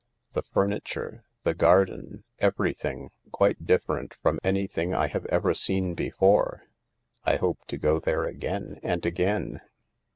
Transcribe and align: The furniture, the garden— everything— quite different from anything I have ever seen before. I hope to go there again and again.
The 0.33 0.41
furniture, 0.41 1.25
the 1.43 1.53
garden— 1.53 2.23
everything— 2.39 3.11
quite 3.31 3.67
different 3.67 4.15
from 4.15 4.39
anything 4.43 4.95
I 4.95 5.05
have 5.05 5.27
ever 5.27 5.53
seen 5.53 5.93
before. 5.93 6.63
I 7.23 7.35
hope 7.35 7.59
to 7.67 7.77
go 7.77 7.99
there 7.99 8.23
again 8.25 8.79
and 8.81 9.05
again. 9.05 9.61